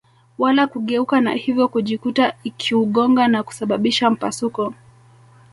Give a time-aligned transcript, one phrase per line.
[0.37, 4.73] wala kugeuka na hivyo kujikuta ikiugonga na kusababisha mpasuko